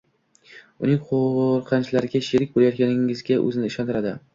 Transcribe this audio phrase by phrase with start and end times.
[0.87, 4.21] uning qo‘rqinchlariga sherik bo‘layotganligingizga o‘zini ishontiradi.